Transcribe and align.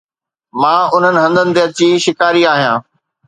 مان 0.59 0.81
انهن 0.95 1.15
هنڌن 1.23 1.47
تي 1.55 1.61
اچي 1.67 1.87
شڪاري 2.05 2.41
آهيان 2.53 2.79